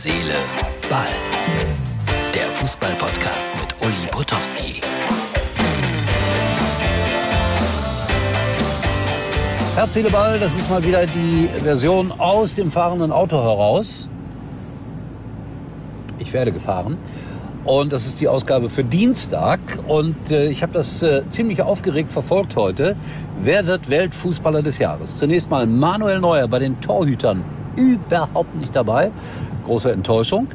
[0.00, 0.34] Seele,
[0.88, 1.08] Ball.
[2.32, 4.80] Der Fußball-Podcast mit Uli Potowski.
[9.74, 14.08] Herz, Seele, Ball, das ist mal wieder die Version aus dem fahrenden Auto heraus.
[16.20, 16.96] Ich werde gefahren.
[17.64, 19.58] Und das ist die Ausgabe für Dienstag.
[19.88, 22.94] Und äh, ich habe das äh, ziemlich aufgeregt verfolgt heute.
[23.40, 25.18] Wer wird Weltfußballer des Jahres?
[25.18, 27.42] Zunächst mal Manuel Neuer bei den Torhütern.
[27.74, 29.10] Überhaupt nicht dabei.
[29.68, 30.48] Große Enttäuschung.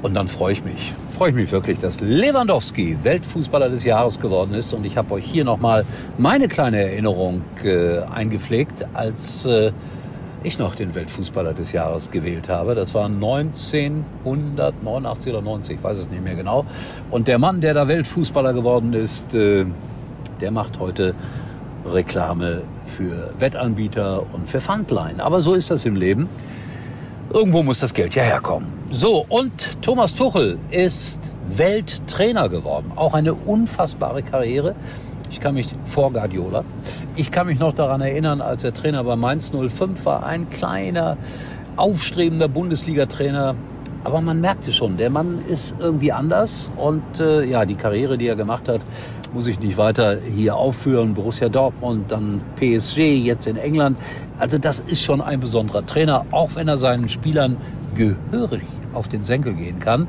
[0.00, 4.54] Und dann freue ich mich, freue ich mich wirklich, dass Lewandowski Weltfußballer des Jahres geworden
[4.54, 4.72] ist.
[4.72, 5.84] Und ich habe euch hier nochmal
[6.16, 9.72] meine kleine Erinnerung äh, eingepflegt, als äh,
[10.42, 12.74] ich noch den Weltfußballer des Jahres gewählt habe.
[12.74, 16.64] Das war 1989 oder 90, ich weiß es nicht mehr genau.
[17.10, 19.66] Und der Mann, der da Weltfußballer geworden ist, äh,
[20.40, 21.14] der macht heute
[21.84, 25.20] Reklame für Wettanbieter und für Pfandleihen.
[25.20, 26.26] Aber so ist das im Leben.
[27.36, 28.66] Irgendwo muss das Geld ja herkommen.
[28.90, 32.92] So, und Thomas Tuchel ist Welttrainer geworden.
[32.96, 34.74] Auch eine unfassbare Karriere.
[35.30, 36.64] Ich kann mich vor Guardiola.
[37.14, 41.18] Ich kann mich noch daran erinnern, als er Trainer bei Mainz 05 war, ein kleiner,
[41.76, 43.54] aufstrebender Bundesliga-Trainer.
[44.06, 46.70] Aber man merkte schon, der Mann ist irgendwie anders.
[46.76, 48.80] Und äh, ja, die Karriere, die er gemacht hat,
[49.34, 51.12] muss ich nicht weiter hier aufführen.
[51.14, 53.98] Borussia Dortmund, dann PSG, jetzt in England.
[54.38, 57.56] Also das ist schon ein besonderer Trainer, auch wenn er seinen Spielern
[57.96, 58.62] gehörig
[58.94, 60.06] auf den Senkel gehen kann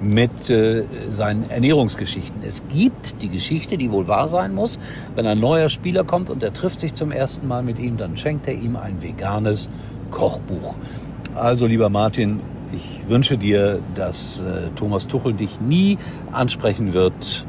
[0.00, 2.40] mit äh, seinen Ernährungsgeschichten.
[2.42, 4.78] Es gibt die Geschichte, die wohl wahr sein muss.
[5.14, 8.16] Wenn ein neuer Spieler kommt und er trifft sich zum ersten Mal mit ihm, dann
[8.16, 9.68] schenkt er ihm ein veganes
[10.10, 10.76] Kochbuch.
[11.34, 12.40] Also lieber Martin,
[12.72, 15.98] ich wünsche dir, dass äh, Thomas Tuchel dich nie
[16.32, 17.46] ansprechen wird,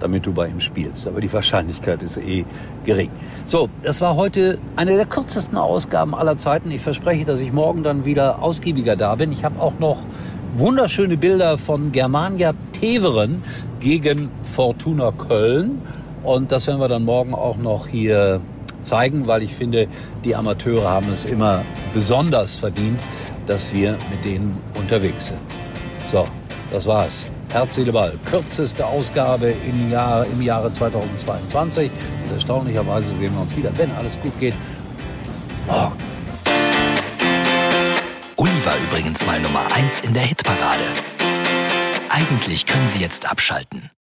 [0.00, 1.06] damit du bei ihm spielst.
[1.06, 2.44] Aber die Wahrscheinlichkeit ist eh
[2.84, 3.10] gering.
[3.44, 6.70] So, das war heute eine der kürzesten Ausgaben aller Zeiten.
[6.70, 9.32] Ich verspreche, dass ich morgen dann wieder ausgiebiger da bin.
[9.32, 9.98] Ich habe auch noch
[10.56, 13.42] wunderschöne Bilder von Germania Teveren
[13.80, 15.82] gegen Fortuna Köln.
[16.24, 18.40] Und das werden wir dann morgen auch noch hier
[18.82, 19.86] zeigen, weil ich finde,
[20.24, 23.00] die Amateure haben es immer besonders verdient,
[23.46, 25.38] dass wir mit denen unterwegs sind.
[26.10, 26.26] So,
[26.70, 27.26] das war's.
[27.50, 27.80] Herz.
[28.26, 31.90] Kürzeste Ausgabe im, Jahr, im Jahre 2022.
[32.24, 34.54] Und erstaunlicherweise sehen wir uns wieder, wenn alles gut geht,
[35.66, 35.96] morgen.
[38.36, 40.84] Uli war übrigens mal Nummer 1 in der Hitparade.
[42.08, 43.90] Eigentlich können Sie jetzt abschalten.